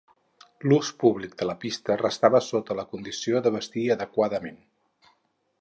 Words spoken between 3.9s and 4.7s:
adequadament".